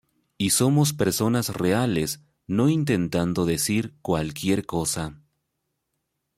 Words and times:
Y 0.39 0.49
somos 0.49 0.93
personas 0.93 1.49
reales 1.53 2.23
no 2.47 2.69
intentando 2.69 3.45
decir 3.45 3.93
cualquier 4.01 4.65
cosa. 4.65 5.21